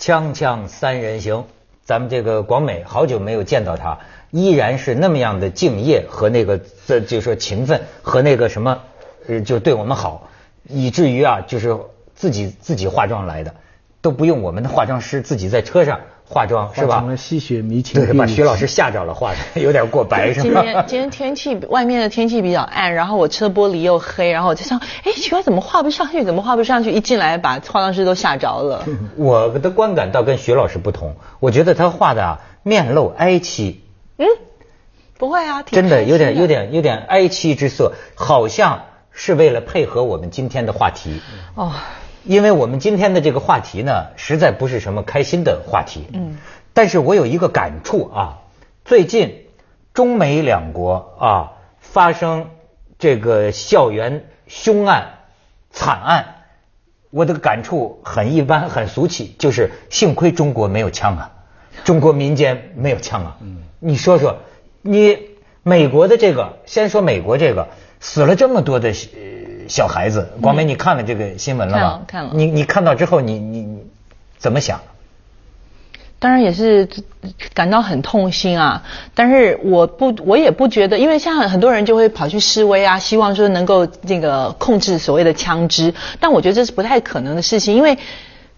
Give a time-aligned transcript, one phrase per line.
[0.00, 1.44] 锵锵三人行，
[1.84, 3.98] 咱们这个广美好久没有见到他，
[4.30, 8.80] 依然是那么样的敬业和那个这就说勤奋和那个什么，
[9.28, 10.30] 呃，就对我们好，
[10.66, 11.76] 以至于啊，就是
[12.14, 13.54] 自己自己化妆来的，
[14.00, 16.00] 都不用我们的化妆师自己在车上
[16.30, 17.00] 化妆，是吧？
[17.00, 18.00] 成了吸血迷情。
[18.06, 26.22] 对，把徐老师吓着了，化的 有点过白，是今天今天天气外面的天气比较暗，然后我车玻璃又黑，然后我就想，哎，奇怪，怎么画不上去？
[26.22, 26.92] 怎么画不上去？
[26.92, 28.84] 一进来把化妆师都吓着了。
[29.18, 33.82] 我的观感倒跟徐老师不同，我觉得他画的啊面露哀戚，
[34.16, 34.26] 嗯，
[35.18, 41.20] 不会啊，挺真的有点有点有点哀戚之色，好像是为了配合我们今天的话题。
[41.56, 41.72] 哦，
[42.24, 46.06] 因为我们今天的这个话题呢，实在不是什么开心的话题。
[46.12, 46.36] 嗯，
[46.72, 48.38] 但是我有一个感触啊，
[48.84, 49.46] 最近
[49.94, 52.50] 中美两国啊发生
[52.98, 55.18] 这个校园凶案、
[55.70, 56.26] 惨案，
[57.10, 61.32] 我的感触很一般、很俗气，就是幸亏中国没有枪啊，
[61.84, 63.36] 中国民间没有枪啊。
[63.40, 64.36] 嗯，你说说，
[64.82, 65.18] 你
[65.62, 68.94] 美国的这个，先说美国这个死了这么多的呃
[69.70, 71.80] 小孩子，广美，你看了这个新闻了吗？
[71.80, 73.78] 看了看了你你看到之后，你你你
[74.36, 74.80] 怎么想？
[76.18, 76.86] 当然也是
[77.54, 78.82] 感到很痛心啊，
[79.14, 87.96] 但是我不，我也不觉得，因为像很多人就会跑去示威啊，希望说能够那个控制所谓的枪支，但我觉得这是不太可能的事情，因为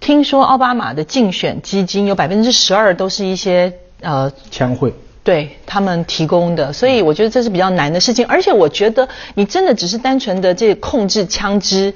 [0.01, 4.93] 听说奥巴马的竞选基金有百分之十二都是一些呃枪会。
[5.25, 8.27] 对他们提供的，所以我觉得这是比较难的事情。
[8.27, 11.95] 而且我觉得你真的只是单纯的这控制枪支，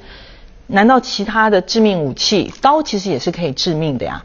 [0.69, 4.22] 难道其他的致命武器刀其实也是可以致命的呀？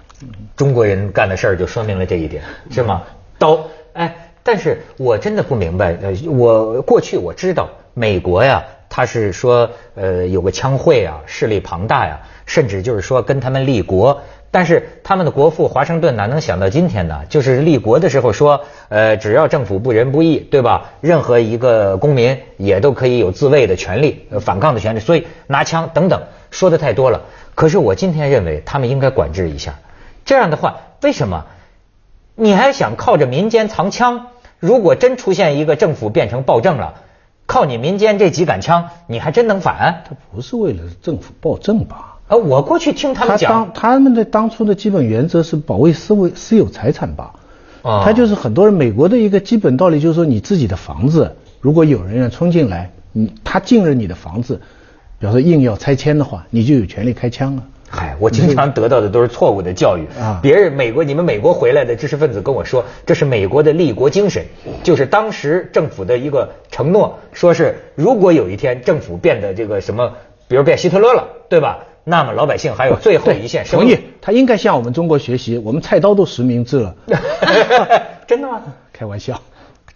[0.56, 3.02] 中国人干的事儿就说明了这一点，是吗？
[3.40, 3.60] 刀，
[3.94, 14.22] 哎，但是我真的不明白，呃，我过去我知道美国呀，他是说呃有个枪会啊，势力庞大呀，甚至就是说跟他们立国。
[14.54, 17.22] 但是他们的国父华盛顿哪能想到今天呢？
[17.30, 20.92] 就是立国的时候说，呃，只要政府不仁不义，对吧？
[21.00, 27.22] 任何一个公民也都可以有自卫的权利、呃反抗的权利，所以拿枪等等说的太多了。
[27.56, 29.76] 可是我今天认为他们应该管制一下。
[30.26, 31.46] 这样的话，为什么
[32.36, 34.28] 你还想靠着民间藏枪？
[34.60, 36.96] 如果真出现一个政府变成暴政了，
[37.46, 40.04] 靠你民间这几杆枪，你还真能反？
[40.08, 42.11] 他不是为了政府暴政吧？
[42.32, 47.34] 呃，我过去听他们讲当，他们的当初的基本原则是保卫私卫私有财产吧？
[47.82, 54.62] 啊他就是很多人美国的一个基本道理，就是说你自己的房子，如果有人要冲进来，你他进了你的房子，
[55.20, 57.64] 比方说硬要拆迁的话，你就有权利开枪啊。
[57.90, 64.46] 嗨，我经常得到的都是错误的教育啊别人美国，你们美国回来的知识分子跟我说，这是美国的立国精神，
[64.84, 70.14] 就是当时政府的一个承诺，说是如果有一天政府变得这个什么，
[70.48, 71.80] 比如变希特勒了，对吧？
[72.04, 76.96] 那么老百姓还有最后一线生路同意，他应该向我们中国学习，我们菜刀都实名制了。
[78.28, 78.62] 真的吗？
[78.94, 79.42] 开玩笑，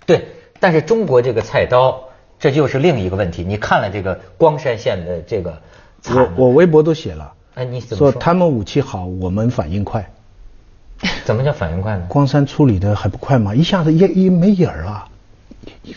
[0.05, 0.27] 对，
[0.59, 2.03] 但是中国这个菜刀，
[2.39, 3.43] 这就是另一个问题。
[3.43, 5.57] 你看了这个光山县的这个
[6.01, 8.11] 惨，我我微博都写了，哎，你怎么说？
[8.11, 10.11] 说他们武器好，我们反应快。
[11.25, 12.05] 怎么叫反应快呢？
[12.07, 13.53] 光山处理的还不快吗？
[13.53, 15.07] 一下子一一没影儿了，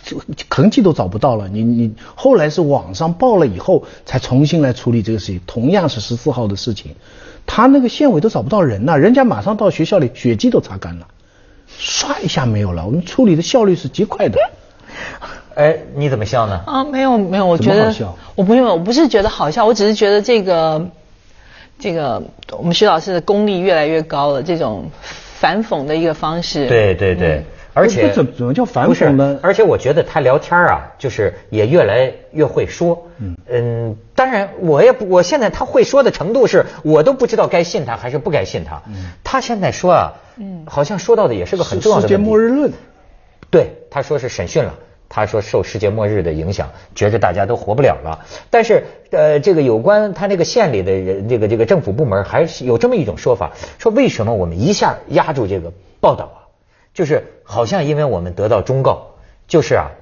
[0.03, 1.49] 就痕迹都找不到了。
[1.49, 6.95] 你你后来是网上报了以后，才重新来处理这个事情，同样是十四号的事情，
[7.47, 11.07] 他那个县委都找不到人呐，人家马上到学校里血迹都擦干了，
[11.81, 12.85] 唰一下没有了。
[12.87, 14.39] 我们处理的效率是极快的。
[15.55, 16.63] 哎，你怎么笑呢？
[16.67, 20.89] 啊，没有没有，我觉得好笑我不用，我不是觉得好笑，我只是觉得这个
[21.79, 24.91] 这个我们徐老师的功力越来越高了，这种
[25.41, 26.69] 反讽的一个方式。
[26.69, 27.45] 对对对，
[27.79, 33.07] 而且这怎怎么叫反不是讽呢而且我觉得他聊天啊，就是也越来越会说。
[33.19, 38.83] 嗯嗯当然我也不，我现在他会说的程度是，我都不知道该信他还是不该信他。
[39.23, 42.73] 他现在说啊，嗯好像说到的也是个很重要的世界末日论，
[43.51, 44.75] 对，他说是审讯了。
[45.11, 48.27] 他说受世界末日的影响，觉着大家都活不了了。
[48.51, 56.38] 但是，呃，这个有关他那个县里的人，这个这个政府部门还是有这么一种说法，说为什么我们一下压住这个报道啊？
[56.99, 59.15] 就是好像因为我们得到忠告，
[59.47, 59.93] 就是啊，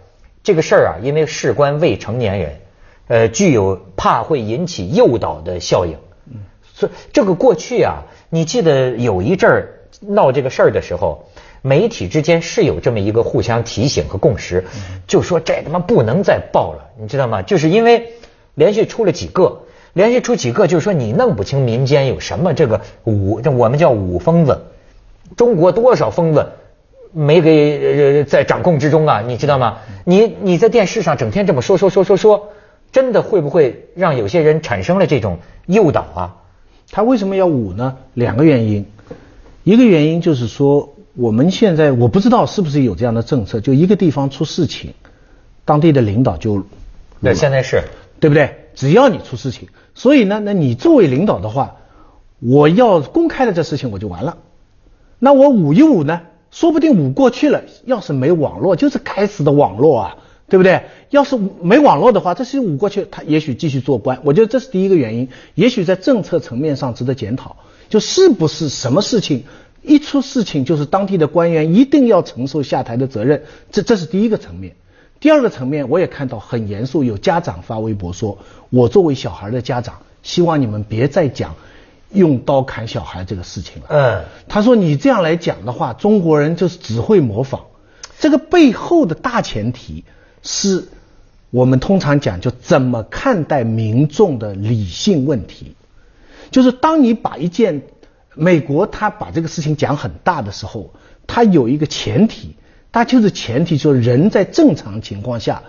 [0.43, 2.61] 这个事儿啊，因为事关未成年人，
[3.09, 5.93] 呃，具有怕会引起诱导的效应。
[6.33, 6.39] 嗯
[6.73, 11.27] 所以这个过去啊，你记得有一阵儿闹这个事儿的时候，
[11.61, 14.65] 媒体之间是有这么一个互相提醒和共识，
[15.07, 17.43] 就说这他妈不能再报了，你知道吗？
[17.43, 18.15] 就是因为
[18.55, 24.63] 连续出了几个，连续出几个，就是说你弄不清民间有什么这个武，这我们叫武疯子，
[25.37, 26.53] 中国多少疯子
[27.19, 29.79] 没给呃在掌控之中啊，你知道吗？
[30.05, 32.49] 你你在电视上整天这么说说说说说，
[32.93, 36.37] 真的会不会让有些人产生了这种诱导啊？
[36.91, 37.97] 他为什么要捂呢？
[38.13, 38.85] 两个原因，
[39.65, 44.93] 一个原因就是说，我们现在我不知道是不是有这样的政策，就一个地方出事情，
[45.65, 46.67] 当地的领导就，
[47.19, 47.83] 那现在是，
[48.21, 48.69] 对不对？
[48.75, 51.77] 只要你出事情，所以呢，那你作为领导的话，
[52.41, 54.37] 我要公开了这事情我就完了，
[55.19, 56.21] 那我捂一捂呢，
[56.57, 57.65] 说不定捂过去了。
[57.85, 60.17] 要是没网络，就是开始的网络啊，
[60.49, 60.85] 对不对？
[61.11, 64.21] 要是没网络的话，这事捂过去，他也许继续做官。
[64.25, 67.57] 我觉得这是第一个原因，也许在政策层面上值得检讨，
[67.91, 69.45] 就是不是什么事情
[69.83, 74.77] 一出事情，就是当地的官员一定要承受下台的责任，这这是第一个层面。
[75.21, 78.39] 第二个层面，我也看到很严肃，有家长发微博说
[78.71, 81.55] ：“我作为小孩的家长，希望你们别再讲
[82.13, 87.63] 用刀砍小孩这个事情了。”嗯，他说：“你这样来讲的话，中国人就是只会模仿。
[88.19, 90.05] 这个背后的大前提
[90.43, 90.89] 是
[91.51, 95.75] 我们通常讲，就怎么看待民众的理性问题。
[96.51, 97.83] 就是当你把一件
[98.35, 100.95] 美国他把这个事情讲很大的时候，
[101.27, 102.57] 他有一个前提。”
[102.93, 105.65] 他就是前提，说人在正常情况下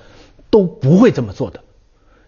[0.50, 1.60] 都不会这么做的，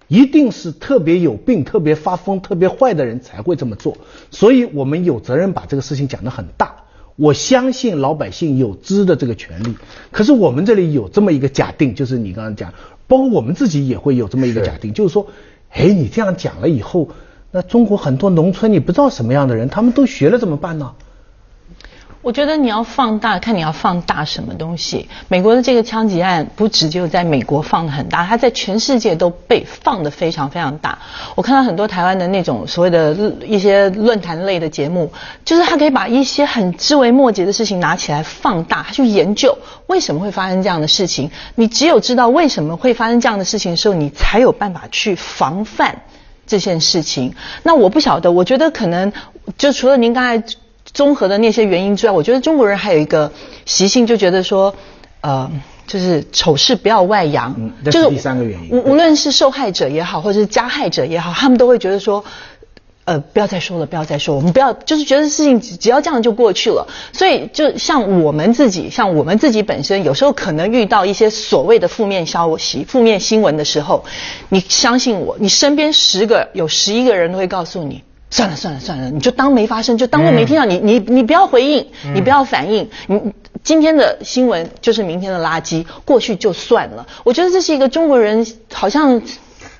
[0.09, 3.97] 一定是特别有病、特别发疯、特别坏的人才会这么做。
[4.31, 6.75] 所以我们有责任把这个事情讲得很大。
[7.15, 9.75] 我相信老百姓有知的这个权利。
[10.11, 12.73] 可是我们这里有这么一个假定，就是你刚刚讲，
[13.07, 15.27] 包括我们自己也会有这么一个假定，就是说，
[15.69, 17.09] 哎，你这样讲了以后，
[17.51, 20.93] 那中国很多农村你不知道什么样的人，他们都学了怎么办呢？
[22.21, 25.07] 我觉得你要放大，看你要放大什么东西。
[25.29, 30.99] 美国的这个枪击案不止就在美国放的很大，它在全世界都被放的非常非常大。
[31.35, 33.13] 我看到很多台湾的那种所谓的
[33.45, 35.09] 一些论坛类的节目，
[35.45, 39.57] 就是他可以把一些很枝微末节的事情拿起来放大，他去研究
[39.87, 41.31] 为什么会发生这样的事情。
[41.55, 46.01] 你只有知道为什么会发生这样的事情的时候，你才有办法去防范
[46.45, 47.33] 这件事情。
[47.63, 49.13] 那我不晓得，我觉得可能
[49.57, 50.43] 就除了您刚才。
[50.93, 53.31] 综合的那些原因之外，我觉得中国人还有一个
[53.65, 54.73] 习性，就觉得说，
[55.21, 55.49] 呃，
[55.87, 57.53] 就是丑事不要外扬。
[57.57, 58.69] 嗯，这是第三个原因。
[58.71, 62.23] 无无论是受害者也好，或者是加害者也好，他们都会觉得说，
[63.05, 66.87] 呃，不要再说了，不要再说，我们不要，就是觉得事情只要这样就过去了。
[67.13, 74.03] 所以，就像我们自己，像我们自己本身，有时候可能遇到一些所谓的负面消息、负面新闻的时候，
[74.49, 78.03] 你相信我，你身边十个有十一个人都会告诉你。
[78.29, 80.65] 算了算了算了，你就当没发生，就当做没听到。
[80.65, 82.89] 你你你不要回应，你不要反应。
[83.07, 83.33] 你
[83.63, 87.07] 今天的新闻就是明天的垃圾，过去就算了。
[87.23, 89.21] 我觉得这是一个中国人好像。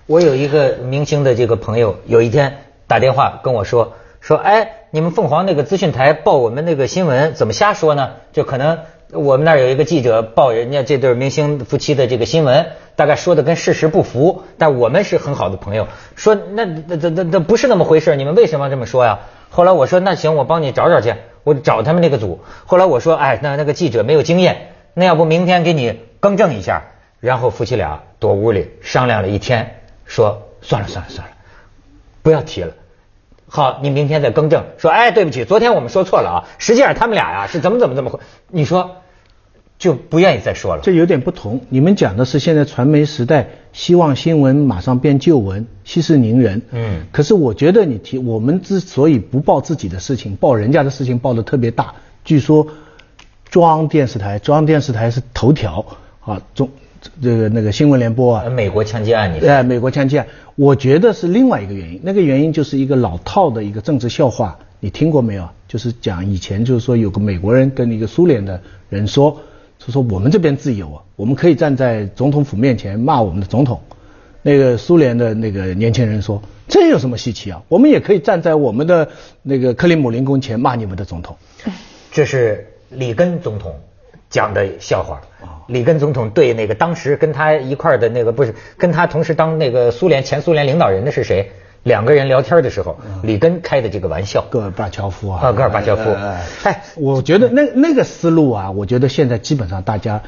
[0.08, 8.14] 我有一个明星的这个朋友，有一天打电话跟我说说，哎，你们凤凰那个资讯台报我们那个新闻怎么瞎说呢？
[8.34, 8.80] 就可能。
[9.12, 19.20] 我们那儿有一个记者报人家这对明星夫妻的这个新闻，大概说的跟事实不符，但我们是很好的朋友，说那那那那不是那么回事，你们为什么这么说呀？
[19.50, 22.42] 后来我说那行，我帮你找找去，我找他们那个组。
[22.68, 26.84] 后来我说哎，那那个记者没有经验，那要不明天给你更正一下。
[27.20, 31.34] 然后夫妻俩躲屋里商量了一天，说算了算了算了，
[32.22, 32.74] 不要提了。
[33.52, 38.98] 好，你明天再更正，说哎，对不起，昨天我们说错了啊，实际上他们俩呀是怎么怎么怎么回，你说
[39.80, 40.82] 就不愿意再说了。
[40.84, 46.62] 这有点不同，你们讲的是现在传媒时代，希望新闻马上变旧闻，息事宁人。
[46.70, 47.02] 嗯。
[47.12, 52.68] 可是我觉得你提我们之所以不报自己的事情，报人家的事情报的特别大，据说
[53.50, 55.84] 中央电视台，中央电视台是头条
[56.24, 56.70] 啊，中。
[57.22, 62.00] 这个那个新闻联播啊，美国枪击案，你哎，美国枪击案，我觉得是另外一个原因。
[62.04, 65.48] 那个原因就是一个老套的一个政治笑话，你听过没有？
[65.68, 69.42] 就是讲以前就是说有个美国人跟一个苏联的人说，
[69.78, 73.80] 就说我们这边自由啊，我们可以站在总统府面前骂我们的总统。
[74.42, 77.62] 那个苏联的那个年轻人说，这有什么稀奇啊？
[77.68, 79.10] 我们也可以站在我们的
[79.44, 81.36] 那个克里姆林宫前骂你们的总统。
[82.12, 83.74] 这是里根总统。
[84.30, 85.20] 讲的笑话，
[85.68, 91.52] 里根总统对那个当时跟他一块的那个不是跟他同时当那个苏联前苏联领导人的是谁？
[91.84, 94.46] 两个人聊天的时候，里根开的这个玩笑。
[94.52, 95.40] 戈尔巴乔夫啊。
[95.42, 96.12] 啊，戈尔巴乔夫。
[96.64, 100.22] 哎，我觉得那那个思路啊，我觉得现在基本上大家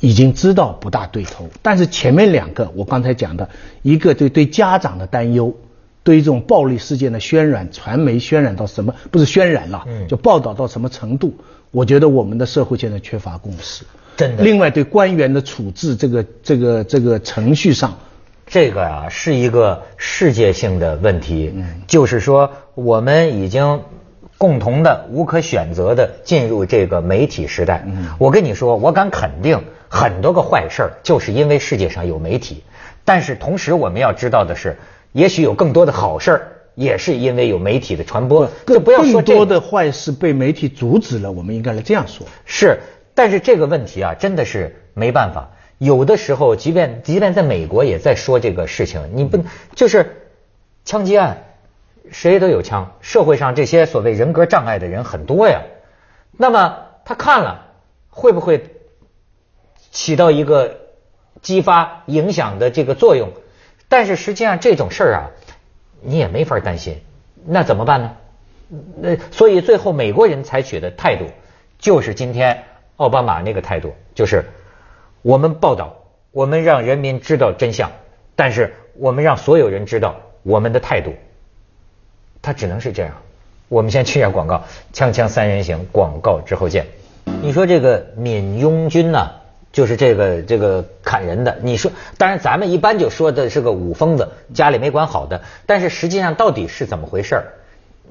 [0.00, 1.48] 已经知道不大对头。
[1.62, 3.48] 但是前面两个，我刚才讲的，
[3.80, 5.54] 一个对对家长的担忧，
[6.02, 8.94] 对于这种暴力事件的渲染，传媒渲染到什么？
[9.10, 11.34] 不是渲染了，就报道到什么程度？
[11.70, 13.84] 我觉得我们的社会现在缺乏共识，
[14.16, 14.42] 真的。
[14.42, 17.96] 另外，对官员的处置，这个这个这个程序上，
[18.46, 21.52] 这个啊是一个世界性的问题。
[21.54, 23.82] 嗯，就是说，我们已经
[24.38, 27.84] 共同的、无可选择的进入这个媒体时代。
[27.86, 32.62] 嗯，我跟你说，我敢肯定，很多个坏事儿就是因为世界上有媒体。
[33.04, 34.78] 但是同时，我们要知道的是，
[35.12, 36.52] 也许有更多的好事儿。
[36.78, 38.46] 也是因为有媒体的传播。
[38.46, 42.24] 就更不要说多的坏事被媒体阻止了，我们应该来这样说。
[42.44, 42.78] 是，
[43.14, 45.50] 但是这个问题啊，真的是没办法。
[45.78, 49.44] 有的时候，即便即便在美国也在说这个事情，你不
[49.74, 50.28] 就是
[50.84, 51.44] 枪击案，
[52.12, 55.62] 谁都有枪，社会上这些所谓人格障碍的人很多呀。
[56.36, 57.66] 那么他看了，
[58.08, 58.64] 会不会
[59.90, 60.76] 起到一个
[61.42, 63.30] 激发影响的这个作用？
[63.88, 65.30] 但是实际上这种事儿啊，
[66.00, 66.98] 你也没法担心。
[67.46, 68.16] 那怎么办呢？
[69.00, 71.24] 那所以最后美国人采取的态度，
[71.78, 72.64] 就是今天
[72.96, 74.44] 奥巴马那个态度，就是
[75.22, 75.96] 我们报道，
[76.32, 77.90] 我们让人民知道真相，
[78.36, 81.14] 但是我们让所有人知道我们的态度。
[82.42, 83.14] 他只能是这样。
[83.68, 86.86] 我们先去一下广告，锵锵三人行，广告之后见。
[87.42, 89.37] 你说这个闵拥军呐、
[89.72, 91.58] 就是这个这个砍人的。
[91.62, 95.42] 你说，当然咱们一般就说的是个武疯子，家里没管好的。
[95.66, 97.44] 但是实际上到底是怎么回事儿，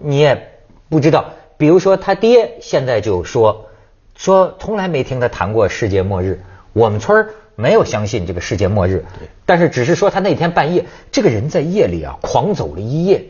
[0.01, 0.51] 你也
[0.89, 1.25] 不知道。
[1.57, 3.67] 比如说他爹现在就说
[4.15, 6.41] 说从来没听他谈过世界末日，
[6.73, 9.05] 我们村儿没有相信这个世界末日。
[9.45, 13.25] 但是只是说他那天半夜，这个人在夜里啊狂走了一夜。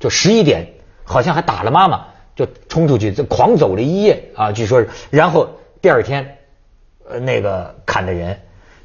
[0.00, 0.68] 就十一点，
[1.02, 5.50] 好像还打了妈妈，就冲出去，这狂走了一夜啊，据说是，然后
[5.82, 6.37] 第二天，
[7.10, 8.38] 呃，那个砍的人，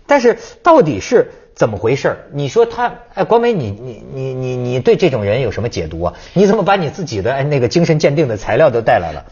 [0.08, 2.18] 但是到底是怎么回事？
[2.32, 6.14] 你说他，哎，国美，你你你你你对这种人有什么解读啊？
[6.34, 9.24] 你怎么把你自己的哎那个精神鉴定的材料都带来了？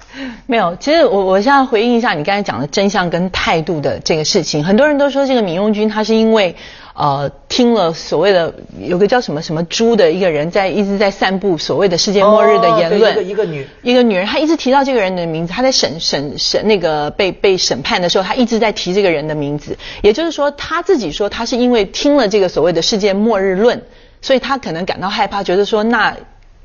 [0.45, 4.63] 没有，其实我我现在回应一下你刚才讲的真相跟态度的这个事情。
[4.63, 6.55] 很多人都说这个闵用军他是因为
[6.93, 19.77] 呃听了所谓的有个叫什么什么猪的一个人在一直在散布所谓的世界末日的言论，哦一个一个女一个女人，她一直提到这个人的名字，她在审审审那个被被审判的时候，她一直在提这个人的名字。
[20.01, 23.81] 也就是说，她自己说她是因为听了这个所谓的世界末日论，
[24.21, 26.15] 所以她可能感到害怕，觉得说那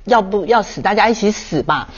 [0.04, 1.88] 要不要死，大家一起死吧。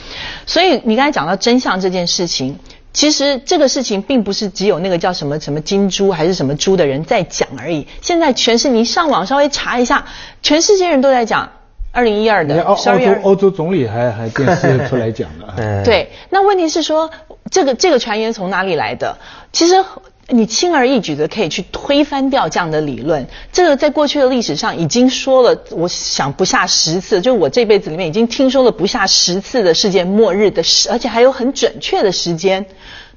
[0.47, 2.58] 所以你刚才讲到真相这件事情。
[2.92, 7.87] 其实这个事情并不是只有那个叫什么什么金猪还是什么猪的人在讲而已。
[8.00, 10.07] 现在全是你上网稍微查一下，
[10.42, 11.50] 全世界人都在讲。
[11.99, 15.55] 二零一二的人家澳十二月欧洲总理还还电视出来讲了。
[15.59, 17.11] 嗯，对，那问题是说，
[17.50, 19.19] 这个这个传言从哪里来的？
[19.52, 19.85] 其实
[20.28, 23.26] 你轻而易举的可以去推翻掉这样的理论。
[23.52, 32.64] 这个在过去的历史上已经说了，我想不下十次，就我这辈子里面已经听说了不下十次的世界末日的时，而且还有很准确的时间。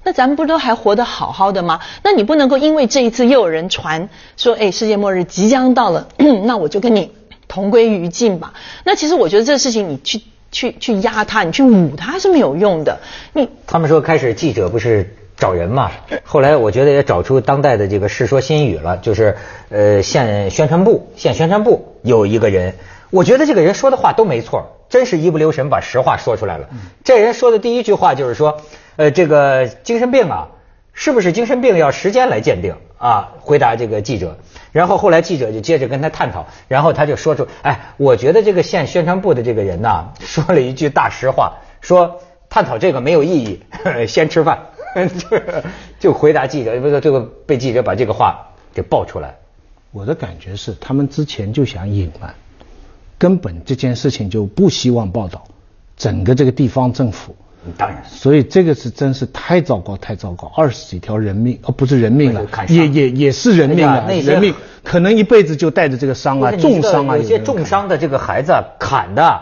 [0.03, 1.79] 那咱们不都还活得好好的吗？
[2.03, 6.07] 那你不能够因为这一次又有人传说，哎，世界末日即将到了，
[6.45, 7.11] 那我就跟你
[7.51, 8.53] 同归于尽吧。
[8.85, 12.99] 那其实我觉得这个事情，你去去去压他，你去捂他是没有用的。
[13.33, 15.91] 你他们说开始记者不是找人嘛，
[16.23, 19.35] 后来我觉得也找出当代的这个《世说新语》了，就是
[19.69, 22.75] 呃县宣传部县宣传部有一个人，
[23.09, 26.69] 我觉得这个人说的话都没错，真是一不留神把实话说出来了。
[27.03, 28.61] 这人说的第一句话就是说，
[28.95, 30.47] 呃这个精神病啊，
[30.93, 33.33] 是不是精神病要时间来鉴定啊？
[33.39, 34.37] 回答这个记者。
[34.71, 43.59] 然后后来记者就接着跟他探讨，然后他就说出，哎，我觉得这个县宣传部的这个人呐， 说了一句大实话，说探讨这个没有意义，
[44.07, 44.59] 先吃饭，
[45.99, 49.35] 就回答记者，不是这个被记者把这个话给爆出来。
[49.91, 52.33] 我的感觉是，他们之前就想隐瞒，
[53.17, 55.43] 根本这件事情就不希望报道，
[55.97, 57.35] 整个这个地方政府。
[57.77, 60.51] 当然，所以这个是真是太糟糕，太糟糕！
[60.55, 69.41] 二十几条人命，哦，不是人命了也也也是人命啊，哎呀那些人命可能一辈子就带着这个伤啊，重伤啊，有些重伤的这个孩子啊砍的，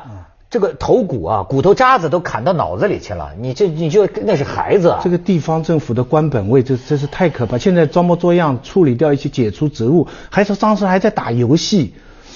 [0.49, 4.99] 这个头骨啊，骨头渣子都砍到脑子里去了，你这你就那是孩子啊。
[5.01, 7.57] 这个地方政府的官本位，这真是太可怕。
[7.57, 11.93] 现在装模作样处理掉一些解除职务，还说当时还在打游戏。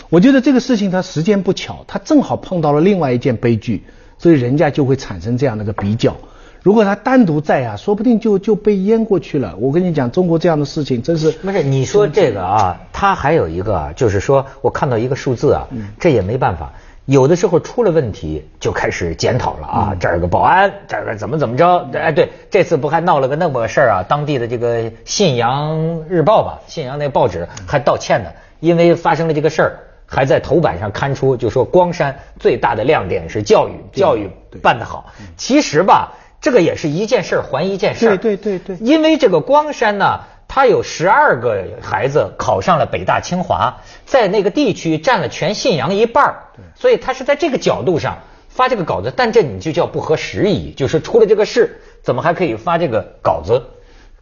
[0.10, 3.84] 我觉得这个事情它时间不巧，他正好碰到了另外一件悲剧，
[4.24, 6.16] 所以人家就会产生这样的一个比较。
[6.62, 9.54] 如果他单独在啊，说不定就就被淹过去了。
[9.60, 15.68] 我跟你讲，中国这样的事情真是不是你说这个啊，他还有一个啊，就是说我看到一个数字啊，
[16.00, 16.72] 这也没办法。
[17.04, 21.86] 有的时候出了问题就开始检讨了啊，这儿个保安，这儿个怎么怎么着？
[21.92, 24.06] 哎，对，这次不还闹了个那么个事儿啊？
[24.08, 28.30] 当地的这个《信阳日报》吧，信阳那报纸还道歉呢，
[28.62, 34.30] 因为发生了这个事儿，还在头版上刊出，就说光山最大的亮点是教育，教育
[34.62, 35.12] 办得好。
[35.38, 38.18] 其实吧，这个也是一件事儿还一件事儿。
[38.18, 46.44] 对对对对因为这个光山呢，他有十二个孩子考上了北大清华，在那个地区占了全信阳一半儿
[46.76, 48.20] 所以他是在这个角度上
[48.50, 53.62] 发这个稿子，但这你就叫不合时宜，就是出了这个事，怎么还可以发这个稿子？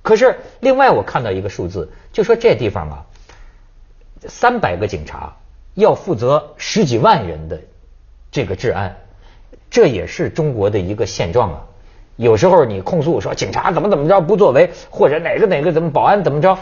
[0.02, 3.06] 可是另外我看到一个数字，就说这地方啊，
[4.28, 5.34] 三百个警察
[5.74, 7.60] 要负责十几万人的
[8.32, 8.98] 这个治安，
[9.70, 11.62] 这也是中国的一个现状啊。
[12.18, 16.60] 有时候你控诉说警察怎么怎么着不作为，或者哪个哪个怎么保安怎么着，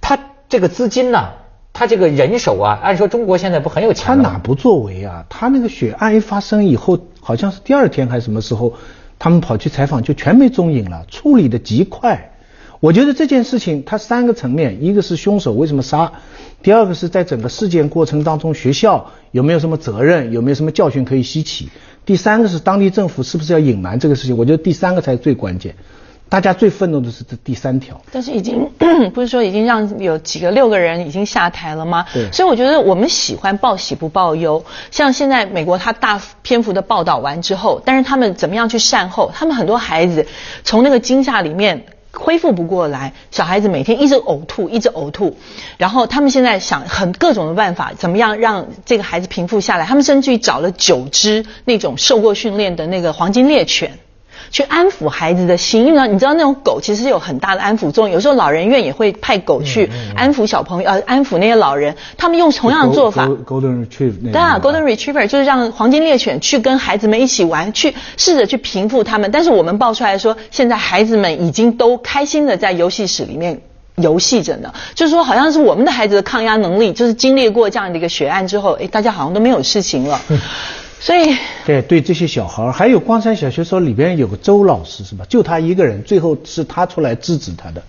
[0.00, 1.30] 他这个资金呢，
[1.72, 5.24] 他这个人手啊，按说中国现在不很有钱他哪不作为啊？
[5.28, 8.74] 他那个血案一发生以后，好像是第二天还是什么时候，
[9.18, 12.29] 他们跑去采访就全没踪影了，处理的极快。
[12.80, 16.10] 我觉得这件事情它三个层面，一个是凶手为什么杀，
[16.62, 21.68] 第二个是在整个事件过程当中学校有没有什么责任，有没有什么教训可以吸取，
[22.06, 24.34] 第三个是当地政府是不是要隐瞒这个事情。
[24.34, 25.74] 我觉得第三个才是最关键。
[26.30, 28.00] 大家最愤怒的是这第三条。
[28.12, 28.66] 但是已经
[29.12, 32.06] 不是说已经让有几个六个人已经下台了吗？
[32.14, 34.64] 对所以我觉得我们喜欢报喜不报忧。
[34.90, 39.30] 像现在美国他大篇幅的报道完之后，但是他们怎么样去善后？
[39.34, 40.26] 他们很多孩子
[40.64, 41.84] 从那个惊吓里面。
[42.12, 45.36] 恢复不过来，小孩子每天一直呕吐，一直呕吐，
[45.78, 49.86] 然后他们现在想很各种的办法，怎么样让这个孩子平复下来？
[49.86, 53.98] 他们甚至于找了九只那种受过训练的那个黄金猎犬。
[54.50, 58.14] 去安抚孩子的心，因为呢，你知道那种狗其实有很大的安抚作用。
[58.14, 61.94] 有时候老人院也会派狗去安抚小朋友，呃，安抚那些老人。
[62.16, 63.26] 他们用同样的做法。
[63.46, 69.30] Golden Retriever 对啊，Golden Retriever 就是让黄金猎犬去跟孩子们一起玩，去试着去平复他们。
[69.30, 73.60] 但是我们爆出来说，现在孩子们已经都开心的在游戏室里面
[73.96, 74.72] 游戏着呢。
[74.94, 80.20] 就是说，好像是我们的孩子的抗压能力，就是经历过这样的一个血案之后，哎，大家好像都没有事情了。
[81.02, 85.24] 所以，对对，这些小孩，还有光山小学说里边有个周老师是吧？
[85.26, 87.82] 就他一个人，最后是他出来制止他的，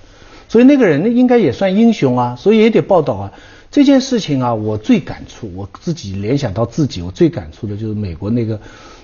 [0.48, 3.34] 所以那个人应该也算英雄啊，所以也得报道啊。
[3.70, 8.60] 这件事情啊，我最感触，我自己联想到自己，我最感触的就是美国那个，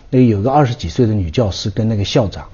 [0.10, 2.46] 那个有个二十几岁的女教师跟那个校长，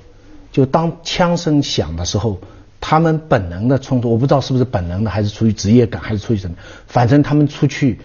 [0.51, 2.39] 就当枪声响的时候，
[2.81, 6.55] 他们本能的冲突，我不知道是不是本能的，还是出于职业感，还是出于什么，
[6.87, 7.99] 反正他们出去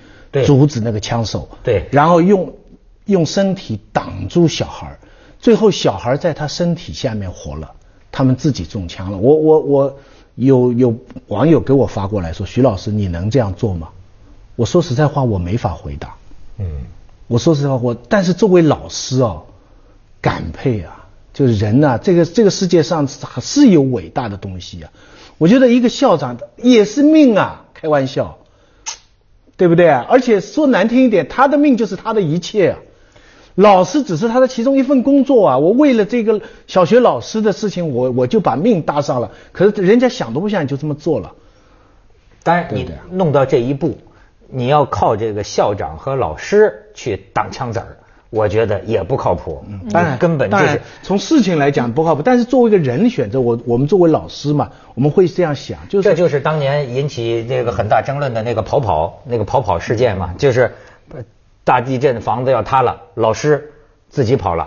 [0.45, 2.52] 阻止那个枪手，对然后用
[3.09, 4.99] 用身体挡住小孩儿，
[5.41, 7.73] 最后小孩在他身体下面活了，
[8.12, 9.17] 他们自己中枪了。
[9.17, 9.99] 我我我
[10.35, 10.95] 有有
[11.29, 13.88] 网友给我发过来说，徐老师你能这样做吗？
[14.57, 16.14] 我说实在话，我没法回答。
[16.59, 16.66] 嗯，
[17.29, 19.44] 我说实在话，我但是作为老师哦，
[20.21, 24.90] 感佩啊，就是人呐、这个这个世界上是是有伟大的东西啊。
[25.38, 28.38] 我觉得一个校长也是命啊，开玩笑，
[29.57, 30.05] 对不对啊？
[30.11, 32.79] 而且说难听一点，他的命就是他的一切啊。
[33.59, 35.59] 老师只是他的其中一份工作啊！
[35.59, 39.33] 我为了这个小学老师的事情，我我就把命搭上了。
[39.51, 41.33] 可是人家想都不想，你就这么做了。
[42.44, 43.99] 当然你弄到这一步，
[44.49, 47.97] 你要靠这个校长和老师去挡枪子儿，
[48.31, 49.64] 我觉得也不靠谱。
[49.90, 60.75] 当然，根本就是从事情来讲不靠谱，但是作为一个人的选择，我我们作为老师嘛，我们会这样想，就是这就是当年引起这个很大争论的那个跑跑那个跑跑事件嘛，就是
[61.12, 61.25] 呃
[61.68, 63.72] 大地震房子要塌了，老师
[64.09, 64.66] 自己跑了。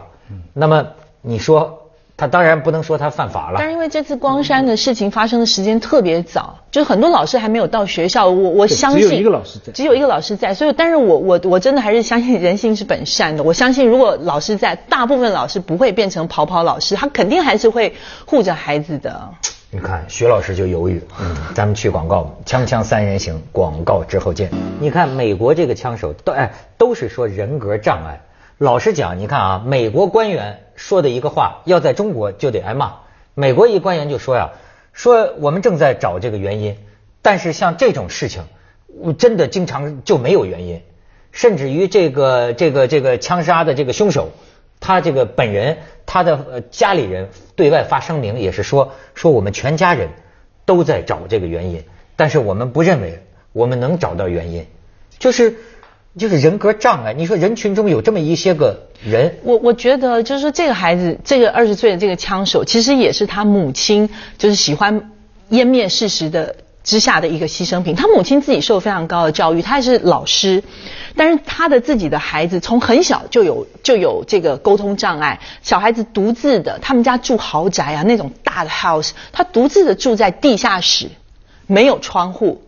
[0.53, 0.85] 那么
[1.23, 17.95] 你说他当然不能说他犯法了但，是因为这次光山的事情发生的时间特别早，就很多老师还没有到学校，我我相信只有一个老师在只有一个老师在，所以但是我我我真的还是相信人性是本善的，我相信如果老师在，大部分老师不会变成跑跑老师，他肯定还是会
[18.27, 19.27] 护着孩子的。
[19.73, 21.01] 你看徐老师就犹豫。
[21.17, 24.51] 嗯，咱们去广告，锵锵三人行，广告之后见。
[24.81, 28.21] 你看美国这个枪手都哎都是说人格障碍。
[28.57, 32.95] 老实讲，你看啊，美国官员说的一个话，要在中国就得挨骂。
[33.33, 34.49] 美国一官员就说呀，
[34.91, 36.75] 说我们正在找这个原因，
[37.21, 38.43] 但是像这种事情，
[38.99, 40.81] 我真的经常就没有原因，
[41.31, 44.31] 甚至于这个这个这个枪杀的这个凶手，
[44.81, 50.09] 他这个本人，他的呃家里人对外发声明也是说，说我们全家人
[50.65, 51.81] 都在找这个原因，
[52.17, 54.65] 但是我们不认为我们能找到原因，
[55.19, 55.55] 就是
[56.17, 57.13] 就是人格障碍。
[57.13, 65.11] 你说人群中有这么一些个人，我我觉得就是说这个孩子，这个二十岁的这个枪手，其实也是他母亲就是喜欢
[65.51, 67.95] 湮灭事实的之下的一个牺牲品。
[67.95, 70.63] 他母亲自己受非常高的教育，他也是老师，
[71.15, 81.09] 但是他的自己的孩子从很小就有就有这个沟通障碍，小孩子独自的，他们家住豪宅啊那种大的 house，他独自的住在地下室，
[81.67, 82.61] 没有窗户。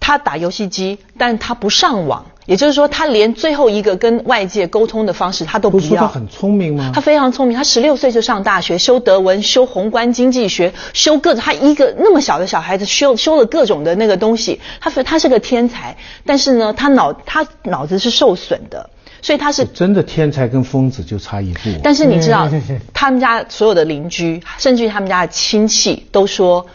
[0.00, 5.88] 他打游戏机，但他不上网，也就是说，他连最后一个跟外界沟通的方式他都不要。
[5.88, 7.00] 不他很聪明吗他？
[7.00, 11.42] 非常聪明，他十六岁就上大学，修德文，修宏观经济学，修各种。
[11.42, 18.90] 他一个那么小的小孩子，修修了各种的那个东西，他他是个天才，但是呢，他脑他脑子是受损的，
[19.22, 21.70] 所以他是真的天才跟疯子就差一步。
[21.82, 22.48] 但是你知道，
[22.92, 26.66] 他们家所有的邻居，甚至于他们家的亲戚都说，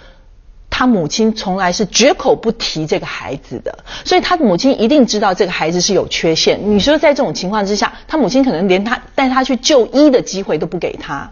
[0.69, 6.60] 他母亲从来是绝口不提这个孩子的，所以他母亲一定知道这个孩子是有缺陷。
[6.63, 11.32] 你说在这种情况之下，他母亲可能连他带他去就医的机会都不给他。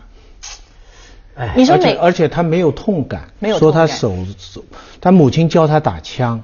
[1.35, 4.63] 哎你说每而且而且他没有痛感，没有说他手手，
[4.99, 6.41] 他母亲教他打枪。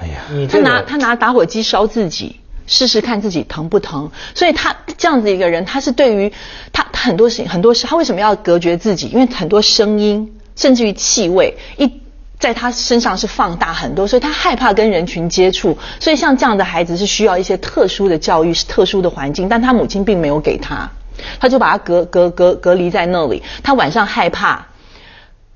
[0.00, 4.10] 哎呀，他你这个拿他拿打火机烧自己，试试看自己疼不疼。
[4.34, 6.32] 所以他这样子一个人，他是对于
[6.72, 9.08] 他他很多事情很多事，他为什么要隔绝自己？
[9.08, 11.90] 因为很多声音，甚至于气味一。
[12.38, 20.90] 在他身上是放大很多，所以他害怕跟人群接触，所以像这样的孩子是需要一些特殊的教育、是特殊的环境，但他母亲并没有给他，
[21.38, 23.40] 他就把他隔隔隔隔离在那里。
[23.62, 24.66] 他晚上害怕，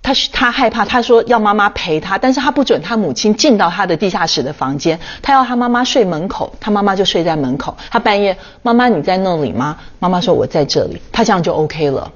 [0.00, 7.76] 他他害怕，他说要妈妈陪他，但是他不准他母亲进到他的地下室的房间，他要他妈妈睡门口，他妈妈就睡在门口。
[7.90, 9.76] 他半夜，妈妈你在那里吗？
[9.98, 12.12] 妈妈说我在这里，他这样就 OK 了。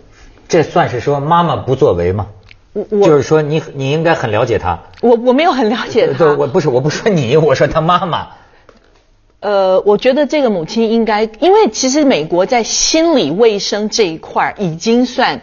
[0.49, 2.29] 这算是说妈妈不作为吗？
[2.73, 4.79] 我我就是说你你应该很了解他。
[5.01, 8.29] 我我没有很了解他，对，我不是我不说你，我说他妈妈。
[9.41, 15.41] 呃，我觉得这个母亲应该，因为其实美国在心理卫生这一块儿已经算。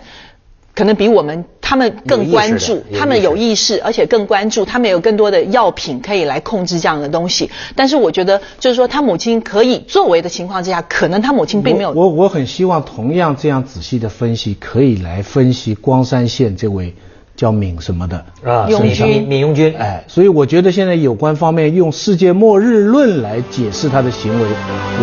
[0.75, 7.49] 可能比我们他们更关注他们有意识，而且更关注，他们有更多的药品可以来控制这样的东西。
[7.75, 16.93] 但是我觉得，就是说他母亲可以作为的情况之下，可能他母亲并没有我我我很希望同样这样仔细的分析，可以来分析光山县这位
[17.37, 24.47] 叫闵什么的啊，闵永军闵闵永军，哎，所以我觉得现在有关方面用世界末日论来解释他的行为，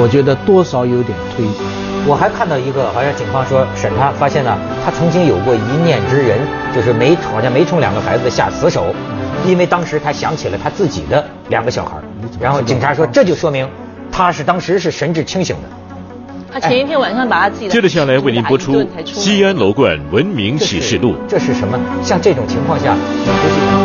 [0.02, 1.46] 我觉得多少有点推。
[2.06, 6.38] 我还看到一个，好像警方说审他，发现呢，他曾经有过一念之仁，
[6.74, 8.92] 就是没好像没冲两个孩子下死手，
[9.46, 11.96] 因为当时他想起了他自己的两个小孩，
[12.40, 13.66] 然后警察说这就说明
[14.10, 15.68] 他是当时是神志清醒的。
[16.54, 21.12] 他前一天晚上把他自己的接着下来为您播出西安楼冠文明这是启示录》。
[21.26, 21.76] 这是什么？
[22.00, 23.83] 像这种情况下，就是